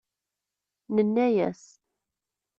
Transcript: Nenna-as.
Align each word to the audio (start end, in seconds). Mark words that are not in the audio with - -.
Nenna-as. 0.95 1.63